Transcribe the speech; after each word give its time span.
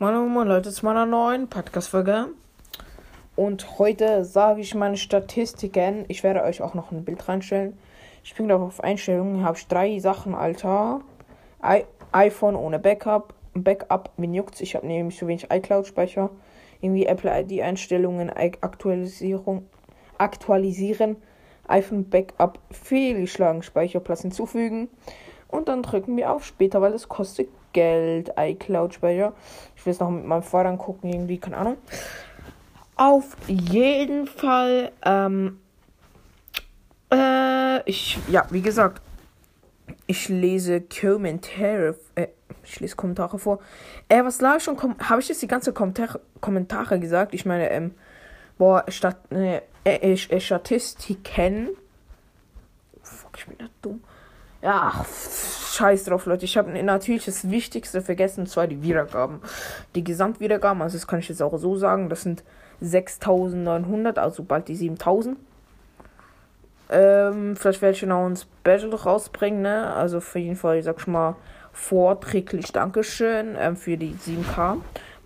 Moin 0.00 0.28
Moin 0.28 0.46
Leute 0.46 0.70
zu 0.70 0.86
meiner 0.86 1.06
neuen 1.06 1.48
Podcast-Folge. 1.48 2.28
Und 3.34 3.78
heute 3.80 4.24
sage 4.24 4.60
ich 4.60 4.76
meine 4.76 4.96
Statistiken. 4.96 6.04
Ich 6.06 6.22
werde 6.22 6.44
euch 6.44 6.62
auch 6.62 6.74
noch 6.74 6.92
ein 6.92 7.04
Bild 7.04 7.28
reinstellen. 7.28 7.76
Ich 8.22 8.32
bin 8.36 8.46
gerade 8.46 8.62
auf 8.62 8.78
Einstellungen. 8.84 9.34
Hier 9.38 9.44
habe 9.44 9.58
ich 9.58 9.66
drei 9.66 9.98
Sachen, 9.98 10.36
Alter. 10.36 11.00
I 11.66 11.82
iPhone 12.12 12.54
ohne 12.54 12.78
Backup. 12.78 13.34
Backup, 13.54 14.12
mir 14.18 14.30
juckt's. 14.36 14.60
Ich 14.60 14.76
habe 14.76 14.86
nämlich 14.86 15.18
zu 15.18 15.26
wenig 15.26 15.50
iCloud-Speicher. 15.52 16.30
Irgendwie 16.80 17.06
Apple 17.06 17.36
ID-Einstellungen, 17.40 18.30
Aktualisierung, 18.30 19.66
aktualisieren. 20.16 21.16
iPhone 21.66 22.08
Backup 22.08 22.60
fehlgeschlagen, 22.70 23.64
Speicherplatz 23.64 24.22
hinzufügen. 24.22 24.90
Und 25.48 25.66
dann 25.68 25.82
drücken 25.82 26.16
wir 26.16 26.30
auf 26.32 26.44
später, 26.44 26.80
weil 26.82 26.92
es 26.92 27.08
kostet 27.08 27.48
Geld, 27.78 28.30
iCloud-Speicher. 28.38 29.32
Ich 29.76 29.86
will 29.86 29.92
es 29.92 30.00
noch 30.00 30.10
mit 30.10 30.24
meinem 30.26 30.42
Vater 30.42 30.76
gucken, 30.76 31.10
irgendwie, 31.12 31.38
keine 31.38 31.56
Ahnung. 31.58 31.76
Auf 32.96 33.36
jeden 33.46 34.26
Fall, 34.26 34.90
ähm, 35.04 35.60
äh, 37.12 37.80
ich, 37.88 38.18
ja, 38.28 38.44
wie 38.50 38.62
gesagt, 38.62 39.00
ich 40.08 40.28
lese 40.28 40.80
Kommentare, 40.80 41.94
äh, 42.16 42.26
ich 42.64 42.80
lese 42.80 42.96
Kommentare 42.96 43.38
vor. 43.38 43.60
Äh, 44.08 44.24
was 44.24 44.40
lag 44.40 44.58
schon, 44.60 44.76
habe 45.08 45.20
ich 45.20 45.28
jetzt 45.28 45.42
die 45.42 45.46
ganze 45.46 45.72
Kommentare, 45.72 46.20
Kommentare 46.40 46.98
gesagt? 46.98 47.32
Ich 47.34 47.46
meine, 47.46 47.70
ähm, 47.70 47.94
boah, 48.58 48.84
Stat 48.88 49.16
äh, 49.30 49.58
äh, 49.84 50.14
äh, 50.14 50.14
äh 50.14 50.40
Statistiken. 50.40 51.68
Fuck, 53.02 53.38
ich 53.38 53.46
bin 53.46 53.58
da 53.58 53.66
dumm. 53.80 54.02
Ja, 54.60 54.90
pff 55.04 55.57
Scheiß 55.78 56.02
drauf, 56.04 56.26
Leute. 56.26 56.44
Ich 56.44 56.56
habe 56.58 56.70
natürlich 56.82 57.26
das 57.26 57.50
Wichtigste 57.52 58.02
vergessen, 58.02 58.40
und 58.40 58.46
zwar 58.48 58.66
die 58.66 58.82
Wiedergaben. 58.82 59.38
Die 59.94 60.02
Gesamtwiedergaben, 60.02 60.82
also 60.82 60.96
das 60.98 61.06
kann 61.06 61.20
ich 61.20 61.28
jetzt 61.28 61.40
auch 61.40 61.56
so 61.56 61.76
sagen, 61.76 62.08
das 62.08 62.22
sind 62.22 62.42
6900, 62.80 64.18
also 64.18 64.42
bald 64.42 64.66
die 64.66 64.74
7000. 64.74 65.38
Ähm, 66.90 67.54
vielleicht 67.54 67.80
werde 67.80 67.96
ich 67.96 68.02
noch 68.02 68.26
ein 68.26 68.36
Special 68.36 68.92
rausbringen, 68.92 69.62
ne? 69.62 69.94
Also 69.94 70.16
auf 70.18 70.34
jeden 70.34 70.56
Fall, 70.56 70.78
ich 70.78 70.84
sag 70.84 71.00
schon 71.00 71.12
mal, 71.12 71.36
vorträglich 71.72 72.72
Dankeschön 72.72 73.54
ähm, 73.56 73.76
für 73.76 73.96
die 73.96 74.16
7K. 74.16 74.78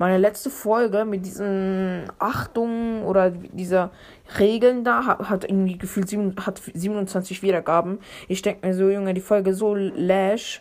Meine 0.03 0.19
letzte 0.19 0.50
Folge 0.50 1.05
mit 1.05 1.25
diesen 1.25 2.06
Achtungen 2.19 3.05
oder 3.05 3.31
dieser 3.31 3.92
Regeln 4.36 4.83
da 4.83 5.06
hat, 5.06 5.31
hat 5.31 5.44
irgendwie 5.44 5.78
gefühlt 5.78 6.09
sieben, 6.09 6.34
hat 6.44 6.61
27 6.75 7.41
Wiedergaben. 7.41 8.00
Ich 8.27 8.42
denke 8.42 8.67
mir 8.67 8.75
so, 8.75 8.89
Junge, 8.91 9.14
die 9.14 9.20
Folge 9.20 9.55
so 9.55 9.77
lash. 9.77 10.61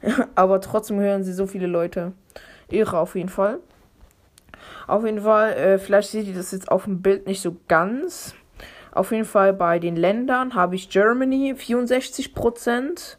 Aber 0.34 0.62
trotzdem 0.62 1.00
hören 1.00 1.22
sie 1.22 1.34
so 1.34 1.46
viele 1.46 1.66
Leute. 1.66 2.12
Irre 2.70 2.98
auf 2.98 3.14
jeden 3.14 3.28
Fall. 3.28 3.58
Auf 4.86 5.04
jeden 5.04 5.20
Fall, 5.20 5.52
äh, 5.52 5.78
vielleicht 5.78 6.10
seht 6.10 6.26
ihr 6.26 6.34
das 6.34 6.52
jetzt 6.52 6.70
auf 6.72 6.84
dem 6.84 7.02
Bild 7.02 7.26
nicht 7.26 7.42
so 7.42 7.56
ganz. 7.68 8.34
Auf 8.92 9.12
jeden 9.12 9.26
Fall 9.26 9.52
bei 9.52 9.78
den 9.78 9.96
Ländern 9.96 10.54
habe 10.54 10.76
ich 10.76 10.88
Germany 10.88 11.52
64%. 11.54 13.18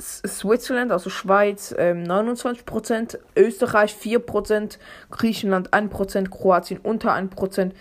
Switzerland, 0.00 0.92
also 0.92 1.08
Schweiz, 1.10 1.74
ähm, 1.78 2.04
29%, 2.04 3.18
Österreich 3.36 3.94
4%, 3.94 4.78
Griechenland 5.10 5.70
1%, 5.72 6.28
Kroatien 6.28 6.78
unter 6.82 7.14
1%, 7.14 7.72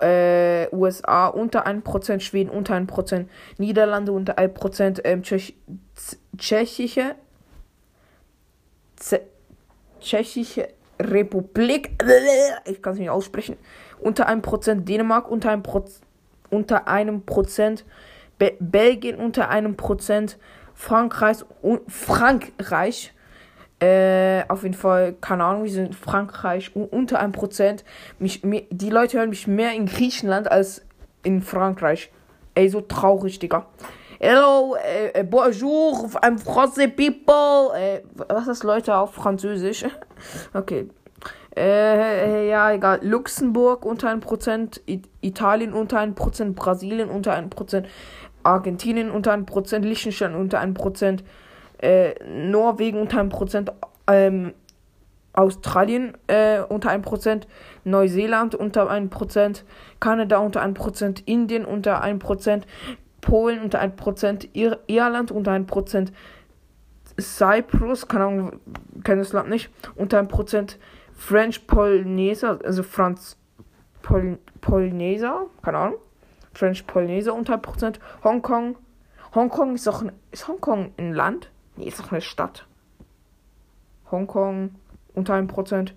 äh, 0.00 0.68
USA 0.74 1.28
unter 1.28 1.66
1%, 1.66 2.20
Schweden 2.20 2.50
unter 2.50 2.74
1%, 2.74 3.26
Niederlande 3.58 4.12
unter 4.12 4.38
1%, 4.38 5.00
ähm, 5.04 5.22
Tschech 5.22 5.54
Tschechische, 6.36 7.14
Tschechische 10.00 10.68
Republik, 11.00 12.02
ich 12.64 12.82
kann 12.82 12.94
es 12.94 12.98
nicht 12.98 13.10
aussprechen, 13.10 13.56
unter 14.00 14.28
1%, 14.28 14.80
Dänemark 14.84 15.30
unter 15.30 15.52
1%, 15.52 16.00
unter 16.50 16.88
1%, 16.88 17.84
Be 18.38 18.54
Belgien 18.58 19.18
unter 19.20 19.50
1%, 19.52 20.36
Frankreich, 20.74 21.38
und 21.62 21.80
Frankreich 21.90 23.12
äh, 23.80 24.42
auf 24.48 24.62
jeden 24.62 24.74
Fall, 24.74 25.14
keine 25.20 25.44
Ahnung, 25.44 25.64
wir 25.64 25.70
sind 25.70 25.94
Frankreich 25.94 26.72
unter 26.76 27.20
1%. 27.22 27.82
Mich, 28.18 28.44
mir, 28.44 28.62
die 28.70 28.90
Leute 28.90 29.18
hören 29.18 29.30
mich 29.30 29.46
mehr 29.46 29.72
in 29.72 29.86
Griechenland 29.86 30.50
als 30.50 30.82
in 31.24 31.42
Frankreich. 31.42 32.10
Ey, 32.54 32.68
so 32.68 32.80
traurig, 32.82 33.38
Digga. 33.38 33.66
Hello, 34.20 34.76
äh, 34.76 35.20
äh 35.20 35.24
bonjour, 35.24 36.08
I'm 36.22 36.40
Français 36.40 36.88
people. 36.88 37.76
Äh, 37.76 38.02
was 38.28 38.46
ist 38.46 38.62
Leute 38.62 38.94
auf 38.96 39.14
Französisch? 39.14 39.84
okay. 40.54 40.88
Äh, 41.56 42.44
äh, 42.46 42.50
ja, 42.50 42.70
egal. 42.72 43.00
Luxemburg 43.02 43.84
unter 43.84 44.12
1%, 44.14 44.80
Italien 45.20 45.72
unter 45.74 46.00
1%, 46.00 46.54
Brasilien 46.54 47.10
unter 47.10 47.34
1%, 47.36 47.84
Argentinien 48.44 49.10
unter 49.10 49.34
1%, 49.34 49.78
Liechtenstein 49.80 50.34
unter 50.34 50.60
1%, 50.60 51.20
äh, 51.78 52.14
Norwegen 52.28 53.00
unter 53.00 53.20
1%, 53.20 53.72
ähm, 54.08 54.52
Australien 55.32 56.16
äh, 56.26 56.60
unter 56.60 56.90
1%, 56.90 57.42
Neuseeland 57.84 58.54
unter 58.54 58.90
1%, 58.90 59.62
Kanada 60.00 60.38
unter 60.38 60.62
1%, 60.62 61.22
Indien 61.26 61.64
unter 61.64 62.02
1%, 62.04 62.62
Polen 63.20 63.62
unter 63.62 63.80
1%, 63.80 64.48
Ir 64.52 64.78
Irland 64.88 65.30
unter 65.32 65.52
1%, 65.52 66.08
Cyprus, 67.18 68.08
keine 68.08 68.24
Ahnung, 68.26 68.52
kenne 69.04 69.20
das 69.22 69.32
Land 69.32 69.48
nicht, 69.48 69.70
unter 69.96 70.20
1%, 70.20 70.76
French 71.14 71.66
Polynesia, 71.66 72.58
also 72.64 72.82
Franz 72.82 73.36
Poly 74.02 74.38
Polynesia, 74.60 75.46
keine 75.62 75.78
Ahnung, 75.78 75.96
French 76.54 76.84
Polynesia 76.86 77.32
unter 77.32 77.58
Prozent. 77.58 77.98
Hongkong. 78.24 78.74
Hongkong 79.34 79.74
ist 79.74 79.86
doch 79.86 80.02
ein. 80.02 80.12
Ist 80.30 80.48
Hongkong 80.48 80.92
ein 80.98 81.12
Land? 81.12 81.50
Nee, 81.76 81.86
ist 81.86 81.98
doch 81.98 82.12
eine 82.12 82.20
Stadt. 82.20 82.66
Hongkong 84.10 84.70
unter 85.14 85.34
1%. 85.34 85.46
Prozent. 85.46 85.94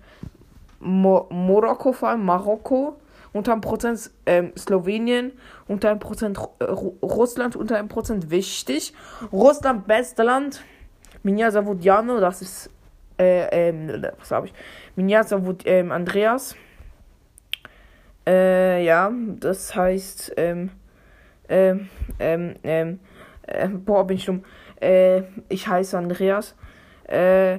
Mo 0.80 1.26
Marokko 1.30 1.92
vor 1.92 2.10
allem, 2.10 2.24
Marokko 2.24 2.96
unter 3.32 3.52
1%. 3.54 4.10
ähm, 4.26 4.52
Slowenien 4.56 5.32
unter 5.68 5.90
1%. 5.92 6.38
Äh, 6.60 6.64
Ru 6.64 6.94
Russland 7.02 7.56
unter 7.56 7.78
1%. 7.78 8.30
wichtig. 8.30 8.94
Russland, 9.32 9.86
beste 9.86 10.22
Land. 10.22 10.62
Minja 11.22 11.50
Savudjano, 11.50 12.20
das 12.20 12.40
ist, 12.40 12.70
äh, 13.18 13.48
ähm, 13.70 14.06
was 14.18 14.30
habe 14.30 14.46
ich? 14.46 14.54
Minja 14.94 15.24
Savud, 15.24 15.62
ähm, 15.66 15.90
Andreas. 15.90 16.54
Äh, 18.26 18.84
ja, 18.84 19.10
das 19.38 19.74
heißt, 19.76 20.32
ähm, 20.36 20.70
ähm, 21.48 21.88
ähm, 22.18 22.56
ähm, 22.64 22.98
äh, 23.46 23.68
boah, 23.68 24.04
bin 24.04 24.16
ich 24.16 24.24
dumm. 24.24 24.44
Äh, 24.80 25.22
ich 25.48 25.68
heiße 25.68 25.96
Andreas. 25.96 26.56
Äh, 27.08 27.54
äh, 27.54 27.58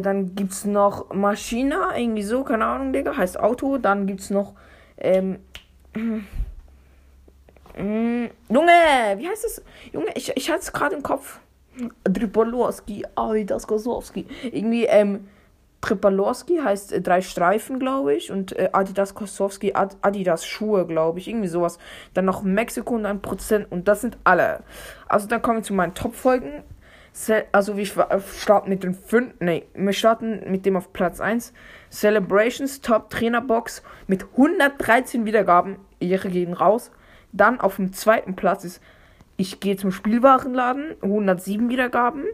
dann 0.00 0.36
gibt's 0.36 0.64
noch 0.64 1.12
Maschina, 1.12 1.96
irgendwie 1.98 2.22
so, 2.22 2.44
keine 2.44 2.66
Ahnung, 2.66 2.92
Digga, 2.92 3.16
heißt 3.16 3.40
Auto. 3.40 3.76
Dann 3.78 4.06
gibt's 4.06 4.30
noch, 4.30 4.54
ähm, 4.98 5.40
mm, 5.94 6.18
Junge, 8.48 8.70
wie 9.16 9.28
heißt 9.28 9.44
das? 9.44 9.62
Junge, 9.92 10.08
ich, 10.14 10.32
ich 10.36 10.48
hatte 10.50 10.60
es 10.60 10.72
gerade 10.72 10.94
im 10.96 11.02
Kopf. 11.02 11.40
Dripolowski, 12.04 13.04
Aida 13.16 13.58
Skosowski. 13.58 14.26
Irgendwie, 14.52 14.84
ähm, 14.86 15.26
Kripalowski 15.80 16.58
heißt 16.60 16.92
äh, 16.92 17.00
drei 17.00 17.20
Streifen, 17.20 17.78
glaube 17.78 18.14
ich. 18.14 18.30
Und 18.30 18.52
äh, 18.52 18.68
Adidas 18.72 19.14
Kosowski, 19.14 19.72
Ad 19.74 19.96
Adidas 20.02 20.44
Schuhe, 20.44 20.86
glaube 20.86 21.18
ich. 21.18 21.28
Irgendwie 21.28 21.48
sowas. 21.48 21.78
Dann 22.14 22.24
noch 22.24 22.42
Mexiko 22.42 22.94
und 22.96 23.06
ein 23.06 23.22
Prozent. 23.22 23.70
Und 23.70 23.88
das 23.88 24.00
sind 24.00 24.18
alle. 24.24 24.62
Also 25.08 25.28
dann 25.28 25.42
kommen 25.42 25.58
wir 25.58 25.62
zu 25.62 25.74
meinen 25.74 25.94
Top-Folgen. 25.94 26.62
Also 27.52 27.76
wir 27.76 27.84
äh, 28.10 28.20
starten 28.36 28.68
mit 28.70 28.82
den 28.82 28.94
fünf. 28.94 29.34
Nee, 29.40 29.66
wir 29.74 29.92
starten 29.92 30.50
mit 30.50 30.66
dem 30.66 30.76
auf 30.76 30.92
Platz 30.92 31.20
1. 31.20 31.52
Celebrations 31.90 32.80
Top 32.80 33.10
Trainer 33.10 33.40
Box 33.40 33.82
mit 34.06 34.24
113 34.36 35.24
Wiedergaben. 35.24 35.76
Ihre 36.00 36.28
gehen 36.28 36.52
raus. 36.52 36.90
Dann 37.32 37.60
auf 37.60 37.76
dem 37.76 37.92
zweiten 37.92 38.34
Platz 38.36 38.64
ist 38.64 38.82
Ich 39.36 39.60
gehe 39.60 39.76
zum 39.76 39.92
Spielwarenladen. 39.92 40.96
107 41.02 41.68
Wiedergaben 41.68 42.24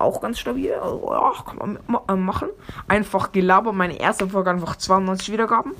auch 0.00 0.20
ganz 0.20 0.38
stabil. 0.38 0.72
Also, 0.74 1.08
ja, 1.12 1.32
kann 1.46 1.78
man 1.86 2.02
äh, 2.08 2.14
machen. 2.16 2.48
Einfach 2.88 3.32
gelabert, 3.32 3.74
meine 3.74 3.98
erste 4.00 4.26
Folge 4.28 4.50
einfach 4.50 4.76
92 4.76 5.32
Wiedergaben. 5.32 5.72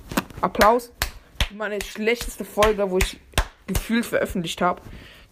Applaus. 0.42 0.92
Meine 1.56 1.80
schlechteste 1.80 2.44
Folge, 2.44 2.90
wo 2.90 2.98
ich 2.98 3.18
gefühlt 3.66 4.06
veröffentlicht 4.06 4.60
habe. 4.62 4.80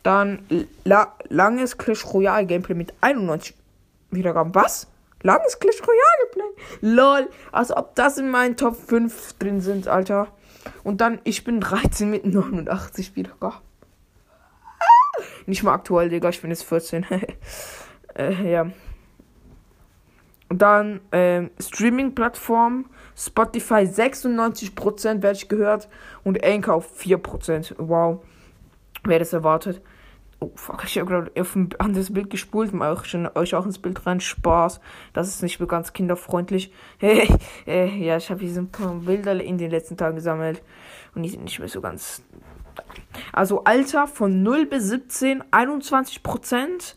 Dann 0.03 0.47
la 0.85 1.13
langes 1.29 1.77
Clash 1.77 2.05
Royale 2.07 2.47
Gameplay 2.47 2.75
mit 2.75 2.95
91 3.01 3.55
Wiedergaben. 4.11 4.55
Was? 4.55 4.89
Langes 5.23 5.59
Clash 5.61 5.81
Royale 5.81 6.31
Gameplay? 6.33 6.65
LOL. 6.95 7.29
Als 7.53 7.77
ob 7.77 7.95
das 7.95 8.19
in 8.19 8.31
meinen 8.31 8.57
Top 8.57 8.75
5 8.77 9.35
drin 9.39 9.61
sind, 9.61 9.87
Alter. 9.87 10.29
Und 10.85 11.01
dann, 11.01 11.21
ich 11.25 11.45
bin 11.45 11.61
13 11.61 12.11
mit 12.11 12.25
89 12.25 13.15
Wiedergaben. 13.17 13.59
Ah! 14.29 15.23
Nicht 15.47 15.63
mal 15.63 15.75
aktuell, 15.75 16.09
Digga. 16.09 16.29
Ich 16.31 16.41
bin 16.41 16.51
jetzt 16.51 16.65
14. 16.65 17.07
Äh, 18.19 18.35
ja. 18.51 18.67
Dann 20.51 21.01
ähm, 21.13 21.51
Streaming-Plattform, 21.61 22.87
Spotify 23.17 23.85
96% 23.87 25.23
werde 25.23 25.33
ich 25.37 25.49
gehört 25.49 25.89
und 26.25 26.43
Anchor 26.43 26.75
auf 26.75 26.99
4%. 27.01 27.75
Wow, 27.79 28.21
wer 29.05 29.19
das 29.19 29.33
erwartet. 29.33 29.81
Oh 30.41 30.51
fuck, 30.55 30.85
ich 30.85 30.97
habe 30.99 31.09
gerade 31.11 31.33
auf 31.41 31.55
ein 31.57 31.69
anderes 31.79 32.13
Bild 32.15 32.31
gespult, 32.31 32.73
mache 32.73 32.93
euch, 33.03 33.19
euch 33.37 33.55
auch 33.57 33.67
ins 33.67 33.79
Bild 33.79 34.07
rein. 34.07 34.21
Spaß, 34.21 34.81
das 35.13 35.29
ist 35.29 35.43
nicht 35.43 35.59
mehr 35.61 35.69
ganz 35.69 35.93
kinderfreundlich. 35.93 36.73
Äh, 37.01 37.89
ja, 38.03 38.17
ich 38.17 38.31
habe 38.31 38.41
hier 38.41 38.53
so 38.55 38.61
ein 38.61 38.69
paar 38.71 38.95
Bilder 38.95 39.39
in 39.43 39.59
den 39.59 39.71
letzten 39.71 39.97
Tagen 39.97 40.17
gesammelt 40.17 40.63
und 41.15 41.23
die 41.25 41.29
sind 41.29 41.45
nicht 41.45 41.59
mehr 41.59 41.69
so 41.69 41.81
ganz. 41.83 42.23
Also 43.33 43.65
Alter 43.65 44.07
von 44.07 44.43
0 44.43 44.65
bis 44.65 44.85
17, 44.89 45.45
21 45.51 46.23
Prozent. 46.23 46.97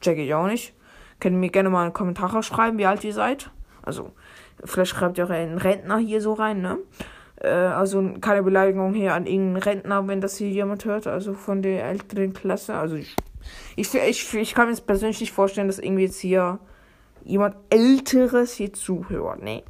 Check 0.00 0.18
ich 0.18 0.32
auch 0.34 0.46
nicht. 0.46 0.72
Könnt 1.20 1.34
ihr 1.36 1.40
mir 1.40 1.50
gerne 1.50 1.68
mal 1.70 1.84
einen 1.84 1.92
Kommentar 1.92 2.42
schreiben, 2.42 2.78
wie 2.78 2.86
alt 2.86 3.04
ihr 3.04 3.12
seid. 3.12 3.50
Also, 3.82 4.12
vielleicht 4.64 4.92
schreibt 4.92 5.18
ihr 5.18 5.24
auch 5.26 5.30
einen 5.30 5.58
Rentner 5.58 5.98
hier 5.98 6.20
so 6.20 6.32
rein, 6.32 6.60
ne? 6.62 6.78
Äh, 7.36 7.48
also 7.48 8.02
keine 8.20 8.42
Beleidigung 8.42 8.94
hier 8.94 9.14
an 9.14 9.26
irgendeinen 9.26 9.56
Rentner, 9.62 10.06
wenn 10.08 10.20
das 10.20 10.36
hier 10.36 10.48
jemand 10.50 10.84
hört, 10.84 11.06
also 11.06 11.34
von 11.34 11.62
der 11.62 11.84
älteren 11.86 12.32
Klasse. 12.34 12.74
Also 12.74 12.96
ich, 12.96 13.16
ich, 13.76 13.94
ich, 13.94 14.34
ich 14.34 14.54
kann 14.54 14.66
mir 14.66 14.72
jetzt 14.72 14.86
persönlich 14.86 15.20
nicht 15.20 15.32
vorstellen, 15.32 15.66
dass 15.66 15.78
irgendwie 15.78 16.04
jetzt 16.04 16.18
hier 16.18 16.58
jemand 17.24 17.56
Älteres 17.70 18.52
hier 18.54 18.72
zuhört. 18.74 19.40
Nee. 19.42 19.62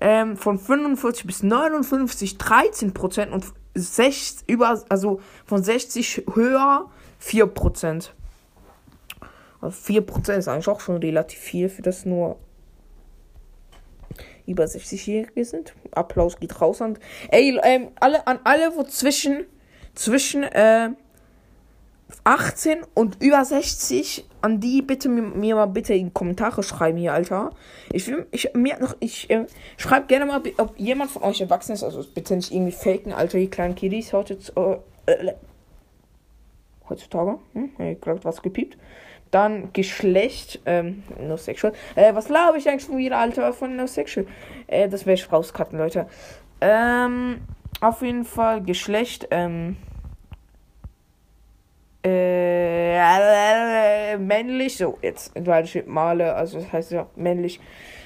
Ähm, 0.00 0.36
von 0.36 0.58
45 0.58 1.26
bis 1.26 1.42
59 1.42 2.38
13 2.38 2.94
Prozent 2.94 3.32
und 3.32 3.46
6, 3.74 4.44
über, 4.46 4.80
also 4.88 5.20
von 5.44 5.62
60 5.62 6.24
höher 6.34 6.88
4 7.18 7.46
Prozent. 7.46 8.14
Also 9.60 9.92
4% 9.92 10.36
ist 10.36 10.48
eigentlich 10.48 10.68
auch 10.68 10.80
schon 10.80 10.98
relativ 10.98 11.38
viel, 11.40 11.68
für 11.68 11.82
das 11.82 12.04
nur 12.04 12.38
über 14.46 14.64
60-Jährige 14.64 15.44
sind. 15.44 15.74
Applaus 15.92 16.38
geht 16.38 16.60
raus 16.60 16.80
an. 16.80 16.98
Ey, 17.30 17.58
ähm, 17.62 17.88
alle, 18.00 18.26
an 18.26 18.38
alle, 18.44 18.72
wo 18.76 18.84
zwischen, 18.84 19.44
zwischen 19.94 20.44
äh, 20.44 20.90
18 22.24 22.78
und 22.94 23.20
über 23.22 23.44
60, 23.44 24.26
an 24.40 24.60
die 24.60 24.80
bitte 24.80 25.08
mir, 25.10 25.22
mir, 25.22 25.56
mal 25.56 25.66
bitte 25.66 25.92
in 25.92 26.14
Kommentare 26.14 26.62
schreiben 26.62 26.96
hier, 26.96 27.12
Alter. 27.12 27.50
Ich 27.92 28.06
will, 28.06 28.26
ich, 28.30 28.50
mir 28.54 28.78
noch, 28.78 28.96
ich, 29.00 29.28
äh, 29.28 29.44
schreibt 29.76 30.08
gerne 30.08 30.24
mal, 30.24 30.40
ob 30.58 30.78
jemand 30.78 31.10
von 31.10 31.22
euch 31.24 31.40
erwachsen 31.40 31.72
ist. 31.72 31.82
Also 31.82 32.02
bitte 32.14 32.34
nicht 32.36 32.52
irgendwie 32.52 32.72
faken, 32.72 33.12
Alter, 33.12 33.38
die 33.38 33.50
kleinen 33.50 33.74
Kiddies 33.74 34.12
heute, 34.14 34.38
äh, 35.06 35.12
äh, 35.12 35.34
heutzutage. 36.88 37.38
Hm? 37.52 37.70
Ihr 37.80 37.94
glaubt, 37.96 38.24
was 38.24 38.40
gepiept. 38.40 38.78
Dann 39.30 39.72
Geschlecht, 39.72 40.60
ähm, 40.66 41.02
No 41.20 41.36
Sexual. 41.36 41.72
Äh, 41.94 42.12
was 42.14 42.24
glaube 42.26 42.58
ich 42.58 42.68
eigentlich 42.68 42.82
schon 42.84 42.98
wieder, 42.98 43.18
Alter, 43.18 43.52
von 43.52 43.76
No 43.76 43.86
Sexual? 43.86 44.26
Äh, 44.66 44.88
das 44.88 45.04
werde 45.06 45.20
ich 45.20 45.32
rauscutten, 45.32 45.78
Leute. 45.78 46.06
Ähm, 46.60 47.40
auf 47.80 48.02
jeden 48.02 48.24
Fall 48.24 48.60
Geschlecht, 48.62 49.28
ähm, 49.30 49.76
äh, 52.04 54.16
männlich, 54.16 54.76
so, 54.78 54.98
jetzt, 55.02 55.32
weil 55.36 55.64
ich 55.64 55.84
male, 55.86 56.34
also 56.34 56.58
das 56.58 56.72
heißt 56.72 56.90
ja 56.92 57.06
männlich, 57.16 57.60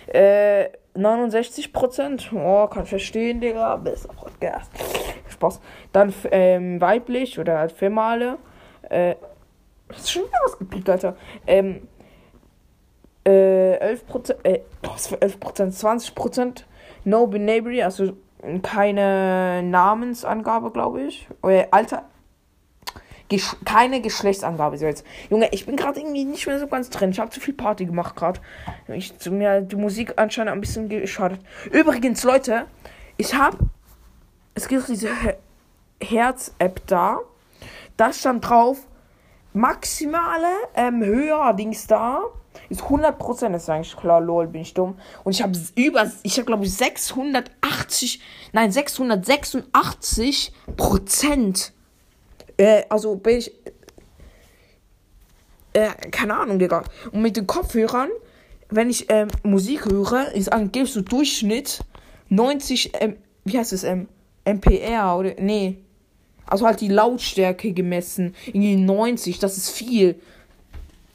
äh, 0.08 0.66
69%, 0.94 2.32
oh, 2.34 2.66
kann 2.66 2.84
verstehen, 2.86 3.40
Digga, 3.40 3.76
besser 3.76 4.08
Podcast. 4.08 4.70
Spaß. 5.30 5.60
Dann, 5.92 6.12
ähm, 6.32 6.78
weiblich 6.80 7.38
oder 7.38 7.58
halt 7.60 7.72
für 7.72 7.88
Male, 7.88 8.36
äh, 8.90 9.14
das 9.92 10.02
ist 10.02 10.12
schon 10.12 10.22
wieder 10.22 10.38
was 10.44 10.58
gepiept, 10.58 10.88
Alter. 10.88 11.16
Ähm, 11.46 11.88
äh, 13.24 13.30
11%, 13.94 14.36
äh, 14.44 14.60
was 14.82 15.08
für 15.08 15.16
11%, 15.16 16.14
20% 16.14 16.62
No 17.04 17.26
Binary, 17.26 17.82
also 17.82 18.14
keine 18.62 19.62
Namensangabe, 19.62 20.70
glaube 20.70 21.02
ich. 21.02 21.28
Oder 21.42 21.68
Alter. 21.70 22.04
Gesch 23.28 23.54
keine 23.64 24.00
Geschlechtsangabe 24.00 24.76
so 24.78 24.84
jetzt. 24.86 25.06
Junge, 25.30 25.48
ich 25.52 25.64
bin 25.66 25.76
gerade 25.76 26.00
irgendwie 26.00 26.24
nicht 26.24 26.46
mehr 26.46 26.58
so 26.58 26.66
ganz 26.66 26.90
drin. 26.90 27.10
Ich 27.10 27.18
habe 27.20 27.30
zu 27.30 27.40
viel 27.40 27.54
Party 27.54 27.84
gemacht 27.86 28.16
gerade. 28.16 28.40
Ich 28.88 29.16
zu 29.18 29.30
mir 29.30 29.60
die 29.62 29.76
Musik 29.76 30.14
anscheinend 30.16 30.52
ein 30.52 30.60
bisschen 30.60 30.88
geschadet. 30.88 31.40
Übrigens, 31.70 32.22
Leute, 32.24 32.66
ich 33.16 33.34
habe 33.34 33.58
es 34.54 34.68
gibt 34.68 34.88
diese 34.88 35.08
Herz-App 36.02 36.82
da. 36.88 37.18
Da 37.96 38.12
stand 38.12 38.46
drauf, 38.48 38.86
maximale 39.54 40.46
ähm, 40.75 41.02
Höher-Dings 41.04 41.87
da 41.87 42.22
ist 42.69 42.82
100%, 42.82 43.54
ist 43.54 43.69
eigentlich 43.69 43.96
klar, 43.96 44.20
lol, 44.20 44.46
bin 44.46 44.60
ich 44.62 44.75
dumm. 44.75 44.96
Und 45.25 45.32
ich 45.32 45.43
habe 45.43 45.52
über, 45.75 46.10
ich 46.22 46.37
habe 46.37 46.46
glaube 46.46 46.64
ich 46.64 46.75
680, 46.75 48.20
nein, 48.52 48.70
686 48.72 50.52
Prozent. 50.76 51.72
Äh, 52.56 52.84
also 52.88 53.16
bin 53.16 53.38
ich, 53.38 53.52
äh, 55.72 55.88
keine 56.10 56.37
Ahnung, 56.38 56.58
Digga. 56.58 56.84
Und 57.12 57.22
mit 57.22 57.37
den 57.37 57.46
Kopfhörern, 57.46 58.08
wenn 58.69 58.90
ich 58.90 59.06
ähm, 59.10 59.28
Musik 59.43 59.87
höre, 59.87 60.32
ist 60.32 60.52
angeblich 60.52 60.93
so 60.93 61.00
Durchschnitt 61.02 61.81
90, 62.28 62.93
ähm, 63.00 63.16
wie 63.44 63.58
heißt 63.58 63.72
es, 63.72 63.84
ähm, 63.84 64.08
MPR 64.44 65.19
oder, 65.19 65.34
nee, 65.38 65.82
also 66.46 66.66
halt 66.66 66.80
die 66.80 66.88
Lautstärke 66.88 67.72
gemessen. 67.72 68.34
Irgendwie 68.46 68.76
90, 68.76 69.38
das 69.38 69.56
ist 69.56 69.70
viel. 69.70 70.20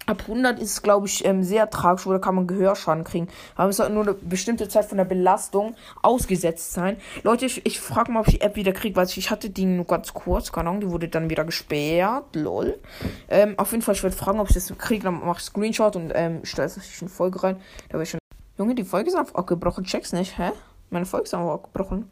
Ab 0.06 0.22
100 0.22 0.58
ist 0.62 0.72
es, 0.72 0.82
glaube 0.82 1.06
ich, 1.06 1.26
ähm, 1.26 1.44
sehr 1.44 1.70
tragisch, 1.70 2.06
oder 2.08 2.20
kann 2.20 2.34
man 2.36 2.48
Gehörschaden 2.48 3.04
kriegen. 3.04 3.28
Aber 3.58 3.70
es 3.72 3.76
sollte 3.76 3.92
nur 3.92 4.04
eine 4.04 4.14
bestimmte 4.14 4.70
Zeit 4.70 4.86
von 4.86 4.98
der 4.98 5.04
Belastung 5.04 5.76
ausgesetzt 6.02 6.72
sein. 6.72 6.96
Leute, 7.24 7.46
ich, 7.46 7.66
ich 7.66 7.82
frage 7.82 8.14
mal, 8.14 8.22
ob 8.22 8.28
ich 8.30 8.36
die 8.36 8.42
App 8.42 8.56
wieder 8.56 8.72
kriege, 8.72 8.96
weil 8.96 9.06
ich, 9.08 9.18
ich 9.18 9.32
hatte 9.32 9.50
die 9.50 9.66
nur 9.66 9.84
ganz 9.84 10.14
kurz, 10.14 10.54
keine 10.54 10.70
Ahnung, 10.70 10.80
die 10.80 10.90
wurde 10.90 11.10
dann 11.10 11.30
wieder 11.30 11.44
gesperrt, 11.44 12.24
lol. 12.38 12.80
Ähm, 13.30 13.56
auf 13.58 13.72
jeden 13.74 13.82
Fall, 13.84 13.96
ich 13.96 14.04
werde 14.04 14.16
fragen, 14.16 14.40
ob 14.40 14.48
ich 14.48 14.54
das 14.54 14.72
kriege, 14.78 15.04
dann 15.04 15.20
mache 15.26 15.40
ich 15.42 15.44
Screenshot 15.44 15.98
und 15.98 16.14
ähm, 16.16 16.40
stelle 16.46 16.68
es 16.68 17.02
in 17.02 17.10
Folge 17.10 17.44
rein. 17.44 17.58
Da 17.90 18.00
ich 18.02 18.10
schon... 18.12 18.20
Junge, 18.58 18.76
die 18.76 18.86
Folge 18.86 19.10
ist 19.10 19.16
einfach 19.18 19.36
abgebrochen, 19.36 19.84
check's 19.84 20.14
nicht, 20.14 20.38
hä? 20.38 20.52
Meine 20.90 21.06
Folge 21.06 21.26
ist 21.26 21.34
einfach 21.34 21.52
abgebrochen. 21.52 22.10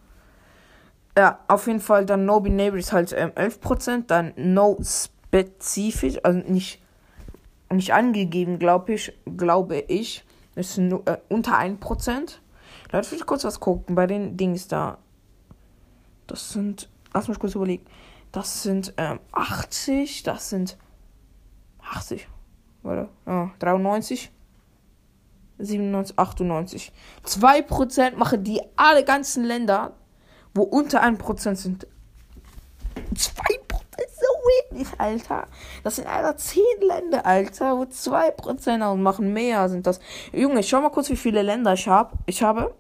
Ja, 1.17 1.39
auf 1.47 1.67
jeden 1.67 1.79
Fall 1.79 2.05
dann 2.05 2.25
No 2.25 2.41
Neighbor 2.41 2.77
ist 2.77 2.91
halt 2.91 3.13
ähm, 3.17 3.29
11%, 3.31 4.03
dann 4.07 4.33
No 4.35 4.77
Specific, 4.81 6.19
also 6.23 6.39
nicht, 6.39 6.81
nicht 7.71 7.93
angegeben, 7.93 8.59
glaube 8.59 8.93
ich, 8.93 9.13
glaube 9.37 9.79
ich, 9.79 10.25
ist 10.55 10.77
nur, 10.77 11.07
äh, 11.07 11.17
unter 11.29 11.57
1%. 11.57 12.37
Leute, 12.91 13.11
will 13.11 13.17
ich 13.17 13.25
kurz 13.25 13.45
was 13.45 13.59
gucken 13.61 13.95
bei 13.95 14.07
den 14.07 14.35
Dings 14.35 14.67
da. 14.67 14.97
Das 16.27 16.49
sind, 16.51 16.89
lass 17.13 17.29
mich 17.29 17.39
kurz 17.39 17.55
überlegen, 17.55 17.85
das 18.33 18.63
sind 18.63 18.93
ähm, 18.97 19.19
80, 19.31 20.23
das 20.23 20.49
sind 20.49 20.77
80, 21.81 22.27
oder? 22.83 23.07
Ja, 23.25 23.51
93. 23.59 24.31
97, 25.59 26.19
98. 26.19 26.91
2% 27.25 28.17
machen 28.17 28.43
die 28.43 28.61
alle 28.75 29.05
ganzen 29.05 29.45
Länder 29.45 29.93
wo 30.55 30.63
unter 30.63 31.03
1% 31.03 31.55
sind. 31.55 31.85
2% 33.13 33.13
ist 33.17 33.29
so 33.29 34.73
wenig, 34.73 34.87
Alter. 34.97 35.47
Das 35.83 35.97
sind 35.97 36.07
Alter 36.07 36.35
10 36.37 36.61
Länder, 36.81 37.25
Alter, 37.25 37.77
wo 37.77 37.83
2% 37.83 38.95
machen 38.95 39.33
Mehr 39.33 39.67
sind 39.69 39.85
das. 39.85 39.99
Junge, 40.31 40.63
schau 40.63 40.81
mal 40.81 40.89
kurz, 40.89 41.09
wie 41.11 41.15
viele 41.17 41.41
Länder 41.41 41.73
ich 41.73 41.87
habe. 41.87 42.17
Ich 42.25 42.41
habe. 42.41 42.73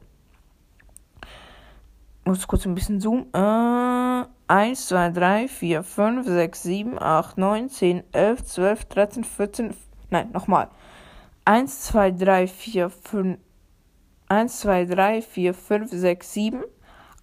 Muss 2.23 2.47
kurz 2.47 2.65
ein 2.65 2.73
bisschen 2.73 2.99
zoomen. 2.99 3.27
Äh, 3.33 4.25
1, 4.47 4.87
2, 4.87 5.09
3, 5.11 5.47
4, 5.47 5.83
5, 5.83 6.25
6, 6.27 6.63
7, 6.63 6.99
8, 6.99 7.37
9, 7.37 7.69
10, 7.69 8.03
11, 8.13 8.43
12, 8.45 8.85
13, 8.85 9.23
14. 9.23 9.73
Nein, 10.09 10.31
nochmal. 10.31 10.69
1, 11.45 11.81
2, 11.81 12.11
3, 12.11 12.47
4, 12.47 12.89
5. 12.89 13.37
1, 14.27 14.59
2, 14.61 14.85
3, 14.85 15.21
4, 15.21 15.53
5, 15.53 15.91
6, 15.91 16.33
7. 16.33 16.63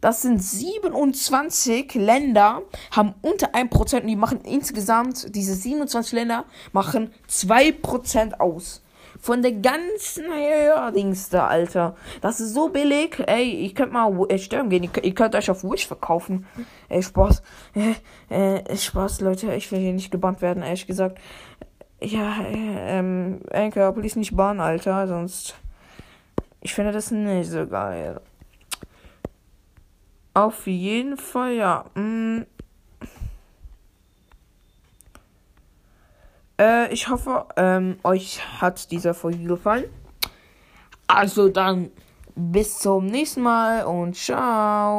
Das 0.00 0.22
sind 0.22 0.42
27 0.42 1.94
Länder, 1.94 2.62
haben 2.90 3.14
unter 3.20 3.54
1% 3.54 4.00
und 4.00 4.06
die 4.06 4.16
machen 4.16 4.40
insgesamt, 4.44 5.34
diese 5.34 5.54
27 5.54 6.12
Länder 6.12 6.44
machen 6.72 7.12
2% 7.28 8.34
aus. 8.40 8.82
Von 9.20 9.42
der 9.42 9.52
ganzen 9.52 10.24
ja, 10.24 10.90
da, 11.30 11.46
Alter. 11.46 11.94
Das 12.22 12.40
ist 12.40 12.54
so 12.54 12.70
billig. 12.70 13.22
Ey, 13.26 13.66
ich 13.66 13.74
könnt 13.74 13.92
mal 13.92 14.10
äh, 14.30 14.38
sterben 14.38 14.70
gehen. 14.70 14.88
Ihr, 15.02 15.14
könnt 15.14 15.34
euch 15.34 15.50
auf 15.50 15.62
Wish 15.62 15.86
verkaufen. 15.86 16.46
Ey, 16.88 17.02
Spaß. 17.02 17.42
Äh, 18.30 18.76
Spaß, 18.76 19.20
Leute. 19.20 19.52
Ich 19.52 19.70
will 19.70 19.78
hier 19.80 19.92
nicht 19.92 20.10
gebannt 20.10 20.40
werden, 20.40 20.62
ehrlich 20.62 20.86
gesagt. 20.86 21.18
Ja, 22.00 22.32
äh, 22.50 22.98
ähm, 22.98 23.42
Enkel, 23.50 23.92
please 23.92 24.18
nicht 24.18 24.34
bannen, 24.34 24.60
Alter. 24.60 25.06
Sonst. 25.06 25.54
Ich 26.62 26.72
finde 26.72 26.92
das 26.92 27.10
nicht 27.10 27.50
so 27.50 27.66
geil. 27.66 28.22
Auf 30.34 30.66
jeden 30.66 31.16
Fall, 31.16 31.54
ja. 31.54 31.84
Hm. 31.94 32.46
Äh, 36.58 36.92
ich 36.92 37.08
hoffe, 37.08 37.46
ähm, 37.56 37.98
euch 38.04 38.40
hat 38.60 38.90
dieser 38.92 39.14
Folge 39.14 39.42
gefallen. 39.44 39.86
Also 41.08 41.48
dann 41.48 41.90
bis 42.36 42.78
zum 42.78 43.06
nächsten 43.06 43.40
Mal 43.42 43.84
und 43.86 44.14
ciao. 44.16 44.98